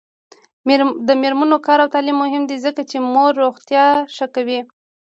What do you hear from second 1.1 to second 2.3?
میرمنو کار او تعلیم